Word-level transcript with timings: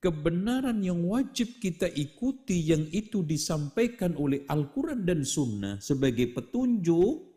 kebenaran 0.00 0.80
yang 0.80 1.04
wajib 1.04 1.60
kita 1.60 1.86
ikuti 1.86 2.72
yang 2.72 2.88
itu 2.88 3.20
disampaikan 3.20 4.16
oleh 4.16 4.48
Al-Quran 4.48 5.04
dan 5.04 5.22
Sunnah 5.22 5.76
sebagai 5.78 6.32
petunjuk 6.32 7.30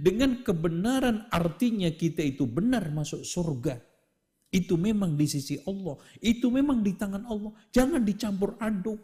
dengan 0.00 0.40
kebenaran 0.40 1.28
artinya 1.28 1.92
kita 1.92 2.24
itu 2.24 2.48
benar 2.48 2.88
masuk 2.88 3.22
surga. 3.22 3.76
Itu 4.52 4.76
memang 4.76 5.16
di 5.16 5.24
sisi 5.28 5.56
Allah. 5.64 5.96
Itu 6.20 6.52
memang 6.52 6.84
di 6.84 6.92
tangan 6.96 7.24
Allah. 7.24 7.52
Jangan 7.72 8.04
dicampur 8.04 8.56
aduk. 8.60 9.00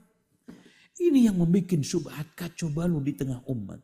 Ini 0.98 1.30
yang 1.30 1.40
membuat 1.40 1.80
subhat 1.84 2.36
kacau 2.36 2.68
balu 2.68 3.00
di 3.00 3.16
tengah 3.16 3.40
umat. 3.48 3.80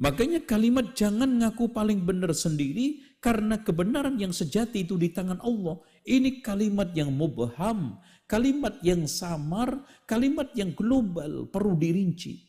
Makanya 0.00 0.44
kalimat 0.48 0.96
jangan 0.96 1.28
ngaku 1.40 1.76
paling 1.76 2.04
benar 2.04 2.32
sendiri 2.32 3.09
karena 3.20 3.60
kebenaran 3.60 4.16
yang 4.16 4.32
sejati 4.32 4.88
itu 4.88 4.96
di 4.96 5.12
tangan 5.12 5.38
Allah. 5.44 5.76
Ini 6.08 6.40
kalimat 6.40 6.90
yang 6.96 7.12
mubham, 7.12 8.00
kalimat 8.24 8.80
yang 8.80 9.04
samar, 9.04 9.84
kalimat 10.08 10.48
yang 10.56 10.72
global, 10.72 11.44
perlu 11.52 11.76
dirinci. 11.76 12.48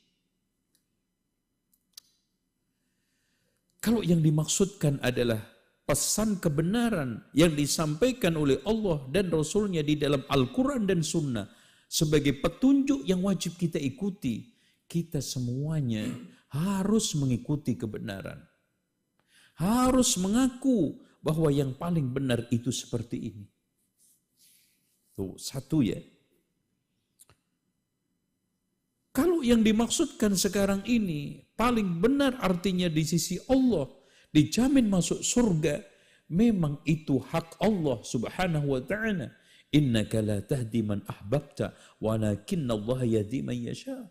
Kalau 3.83 3.99
yang 3.99 4.23
dimaksudkan 4.23 5.03
adalah 5.03 5.41
pesan 5.83 6.39
kebenaran 6.39 7.19
yang 7.35 7.51
disampaikan 7.51 8.39
oleh 8.39 8.61
Allah 8.63 9.03
dan 9.11 9.27
Rasulnya 9.27 9.83
di 9.83 9.99
dalam 9.99 10.23
Al-Quran 10.29 10.87
dan 10.87 11.03
Sunnah 11.03 11.49
sebagai 11.89 12.39
petunjuk 12.39 13.03
yang 13.03 13.25
wajib 13.25 13.59
kita 13.59 13.75
ikuti, 13.75 14.53
kita 14.87 15.19
semuanya 15.19 16.07
harus 16.53 17.11
mengikuti 17.17 17.75
kebenaran. 17.75 18.50
Harus 19.61 20.17
mengaku 20.17 20.97
bahwa 21.21 21.53
yang 21.53 21.77
paling 21.77 22.09
benar 22.09 22.49
itu 22.49 22.73
seperti 22.73 23.29
ini. 23.29 23.45
Tuh, 25.13 25.37
satu 25.37 25.85
ya. 25.85 26.01
Kalau 29.13 29.43
yang 29.45 29.61
dimaksudkan 29.61 30.33
sekarang 30.33 30.81
ini 30.87 31.45
paling 31.53 31.99
benar 32.01 32.41
artinya 32.41 32.89
di 32.89 33.03
sisi 33.05 33.37
Allah, 33.51 33.85
dijamin 34.33 34.87
masuk 34.87 35.21
surga, 35.21 35.83
memang 36.31 36.79
itu 36.87 37.19
hak 37.19 37.59
Allah 37.59 37.99
Subhanahu 38.01 38.71
wa 38.71 38.81
taala. 38.81 39.29
Innaka 39.71 40.23
la 40.23 40.39
tahdi 40.39 40.81
man 40.81 41.03
ahbabta, 41.05 41.75
walakinna 41.99 42.75
Allah 42.75 43.03
yahdi 43.03 43.43
man 43.43 43.59
yasha 43.59 44.09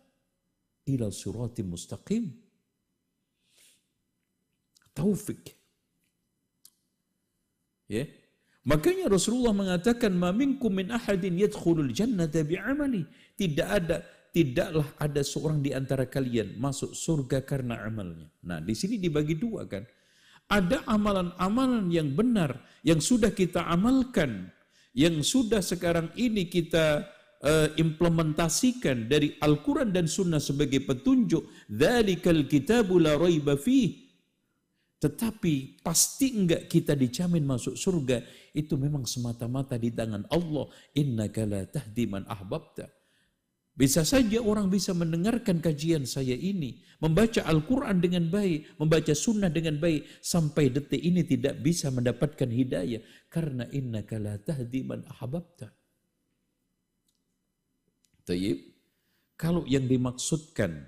ila 0.84 1.08
sirati 1.08 1.64
mustaqim. 1.64 2.49
Taufik. 5.00 5.56
Ya. 7.88 8.04
Makanya 8.68 9.08
Rasulullah 9.08 9.56
mengatakan 9.56 10.12
ma 10.12 10.28
minkum 10.36 10.68
min 10.68 10.92
ahadin 10.92 11.40
yadkhulul 11.40 11.88
jannata 11.96 12.44
bi'amali. 12.44 13.08
Tidak 13.40 13.64
ada 13.64 14.04
tidaklah 14.30 14.86
ada 15.00 15.20
seorang 15.24 15.58
di 15.64 15.74
antara 15.74 16.06
kalian 16.06 16.60
masuk 16.60 16.94
surga 16.94 17.42
karena 17.42 17.82
amalnya. 17.82 18.28
Nah, 18.46 18.60
di 18.60 18.76
sini 18.76 19.00
dibagi 19.00 19.34
dua 19.34 19.66
kan. 19.66 19.82
Ada 20.50 20.82
amalan-amalan 20.90 21.88
yang 21.94 22.10
benar 22.10 22.58
yang 22.82 22.98
sudah 22.98 23.30
kita 23.30 23.70
amalkan, 23.70 24.50
yang 24.98 25.22
sudah 25.22 25.62
sekarang 25.62 26.10
ini 26.18 26.50
kita 26.50 27.06
uh, 27.40 27.70
implementasikan 27.78 29.06
dari 29.06 29.38
Al-Quran 29.38 29.94
dan 29.94 30.10
Sunnah 30.10 30.42
sebagai 30.42 30.82
petunjuk. 30.82 31.46
Dhalikal 31.70 32.50
kitabu 32.50 32.98
la 32.98 33.14
raiba 33.14 33.54
fih. 33.54 34.09
Tetapi 35.00 35.80
pasti 35.80 36.36
enggak 36.36 36.68
kita 36.68 36.92
dijamin 36.92 37.48
masuk 37.48 37.72
surga. 37.72 38.20
Itu 38.52 38.76
memang 38.76 39.08
semata-mata 39.08 39.80
di 39.80 39.88
tangan 39.88 40.28
Allah. 40.28 40.68
Innaka 40.92 41.48
la 41.48 41.64
tahdi 41.64 42.04
ahbabta. 42.04 42.84
Bisa 43.72 44.04
saja 44.04 44.44
orang 44.44 44.68
bisa 44.68 44.92
mendengarkan 44.92 45.56
kajian 45.56 46.04
saya 46.04 46.36
ini, 46.36 46.84
membaca 47.00 47.40
Al-Quran 47.48 47.96
dengan 47.96 48.28
baik, 48.28 48.76
membaca 48.76 49.16
sunnah 49.16 49.48
dengan 49.48 49.80
baik, 49.80 50.20
sampai 50.20 50.68
detik 50.68 51.00
ini 51.00 51.24
tidak 51.24 51.64
bisa 51.64 51.88
mendapatkan 51.88 52.52
hidayah. 52.52 53.00
Karena 53.32 53.64
innaka 53.72 54.20
la 54.20 54.36
tahdi 54.36 54.84
man 54.84 55.00
ahbabta. 55.08 55.72
Tayyib. 58.28 58.68
Kalau 59.40 59.64
yang 59.64 59.88
dimaksudkan 59.88 60.84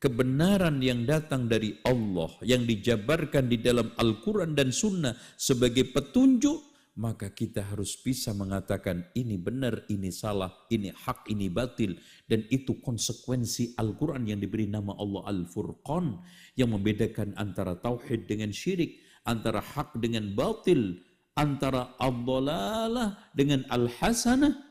kebenaran 0.00 0.80
yang 0.80 1.04
datang 1.04 1.44
dari 1.44 1.76
Allah 1.84 2.32
yang 2.40 2.64
dijabarkan 2.64 3.52
di 3.52 3.60
dalam 3.60 3.92
Al-Quran 4.00 4.56
dan 4.56 4.72
Sunnah 4.72 5.12
sebagai 5.36 5.92
petunjuk, 5.92 6.72
maka 6.96 7.30
kita 7.30 7.60
harus 7.68 8.00
bisa 8.00 8.32
mengatakan 8.32 9.04
ini 9.12 9.36
benar, 9.36 9.84
ini 9.92 10.08
salah, 10.08 10.50
ini 10.72 10.90
hak, 10.90 11.28
ini 11.28 11.52
batil. 11.52 12.00
Dan 12.24 12.48
itu 12.48 12.80
konsekuensi 12.80 13.76
Al-Quran 13.76 14.24
yang 14.24 14.40
diberi 14.40 14.66
nama 14.66 14.96
Allah 14.96 15.28
Al-Furqan 15.28 16.16
yang 16.56 16.72
membedakan 16.72 17.36
antara 17.36 17.76
tauhid 17.76 18.24
dengan 18.24 18.50
syirik, 18.50 19.04
antara 19.28 19.60
hak 19.60 20.00
dengan 20.00 20.32
batil, 20.32 20.96
antara 21.36 21.92
abdalalah 22.00 23.32
dengan 23.36 23.68
al-hasanah, 23.68 24.69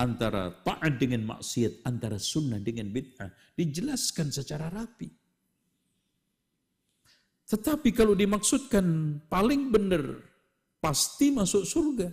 antara 0.00 0.48
taat 0.64 0.96
dengan 0.96 1.36
maksiat, 1.36 1.84
antara 1.84 2.16
sunnah 2.16 2.56
dengan 2.56 2.88
bid'ah. 2.88 3.28
Dijelaskan 3.52 4.32
secara 4.32 4.72
rapi. 4.72 5.12
Tetapi 7.44 7.92
kalau 7.92 8.16
dimaksudkan 8.16 8.86
paling 9.28 9.68
benar, 9.68 10.24
pasti 10.80 11.28
masuk 11.28 11.68
surga. 11.68 12.08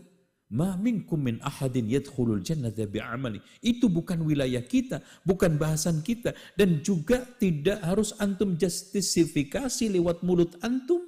Ma 0.48 0.80
minkum 0.80 1.20
min 1.20 1.44
ahadin 1.44 1.92
yadkhulul 1.92 2.40
jannata 2.40 2.88
bi'amali. 2.88 3.40
Itu 3.60 3.92
bukan 3.92 4.24
wilayah 4.24 4.64
kita, 4.64 5.04
bukan 5.28 5.60
bahasan 5.60 6.00
kita. 6.04 6.36
Dan 6.56 6.84
juga 6.84 7.24
tidak 7.38 7.84
harus 7.84 8.16
antum 8.18 8.56
justifikasi 8.56 9.92
lewat 9.92 10.24
mulut 10.24 10.56
antum. 10.64 11.04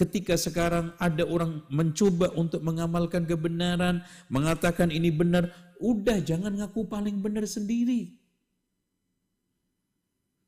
Ketika 0.00 0.32
sekarang 0.40 0.96
ada 0.96 1.28
orang 1.28 1.60
mencoba 1.68 2.32
untuk 2.32 2.64
mengamalkan 2.64 3.28
kebenaran, 3.28 4.00
mengatakan 4.32 4.88
ini 4.88 5.12
benar, 5.12 5.52
Udah 5.80 6.20
jangan 6.20 6.52
ngaku 6.52 6.84
paling 6.84 7.24
benar 7.24 7.48
sendiri. 7.48 8.12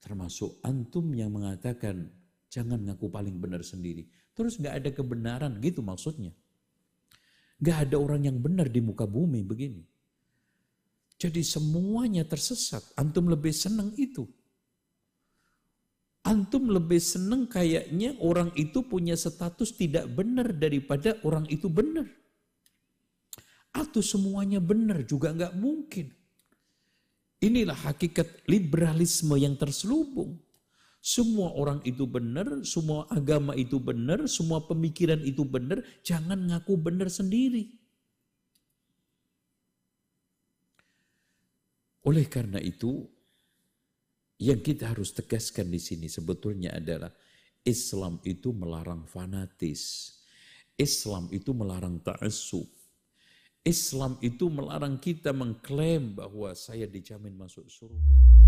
Termasuk 0.05 0.61
antum 0.61 1.09
yang 1.17 1.33
mengatakan 1.33 2.13
jangan 2.53 2.85
ngaku 2.85 3.09
paling 3.09 3.41
benar 3.41 3.65
sendiri. 3.65 4.05
Terus 4.37 4.61
nggak 4.61 4.75
ada 4.85 4.91
kebenaran 4.93 5.57
gitu 5.65 5.81
maksudnya. 5.81 6.37
Nggak 7.63 7.79
ada 7.89 7.97
orang 7.97 8.29
yang 8.29 8.39
benar 8.43 8.69
di 8.69 8.85
muka 8.85 9.09
bumi 9.09 9.41
begini. 9.41 9.81
Jadi 11.17 11.41
semuanya 11.41 12.29
tersesat. 12.29 12.83
Antum 12.99 13.31
lebih 13.31 13.55
senang 13.55 13.95
itu. 13.97 14.27
Antum 16.27 16.69
lebih 16.71 16.99
senang 16.99 17.47
kayaknya 17.47 18.19
orang 18.21 18.51
itu 18.59 18.83
punya 18.85 19.15
status 19.15 19.75
tidak 19.79 20.11
benar 20.13 20.51
daripada 20.55 21.17
orang 21.23 21.47
itu 21.47 21.71
benar. 21.71 22.11
Atau 23.73 24.05
semuanya 24.05 24.61
benar 24.61 25.05
juga 25.09 25.33
nggak 25.33 25.57
mungkin. 25.57 26.13
Inilah 27.43 27.75
hakikat 27.75 28.47
liberalisme 28.47 29.35
yang 29.35 29.59
terselubung. 29.59 30.39
Semua 31.03 31.51
orang 31.59 31.83
itu 31.83 32.07
benar, 32.07 32.63
semua 32.63 33.11
agama 33.11 33.59
itu 33.59 33.83
benar, 33.83 34.23
semua 34.31 34.63
pemikiran 34.63 35.19
itu 35.27 35.43
benar, 35.43 35.83
jangan 36.07 36.39
ngaku 36.39 36.79
benar 36.79 37.11
sendiri. 37.11 37.75
Oleh 42.07 42.31
karena 42.31 42.63
itu, 42.63 43.03
yang 44.39 44.63
kita 44.63 44.95
harus 44.95 45.11
tegaskan 45.11 45.71
di 45.71 45.83
sini 45.83 46.07
sebetulnya 46.07 46.75
adalah 46.75 47.11
Islam 47.63 48.19
itu 48.27 48.51
melarang 48.51 49.07
fanatis. 49.07 50.15
Islam 50.75 51.31
itu 51.31 51.55
melarang 51.55 52.03
ta'assub. 52.03 52.67
Islam 53.63 54.19
itu 54.19 54.51
melarang 54.51 54.99
kita 54.99 55.31
mengklaim 55.31 56.19
bahwa 56.19 56.51
saya 56.51 56.83
dijamin 56.91 57.39
masuk 57.39 57.71
surga. 57.71 58.42